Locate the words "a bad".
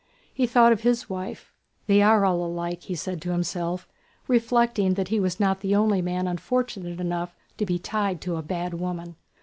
8.37-8.73